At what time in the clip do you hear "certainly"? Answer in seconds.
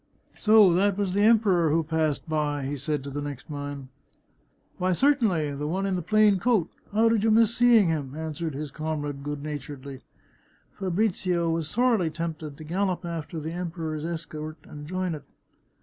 4.93-5.53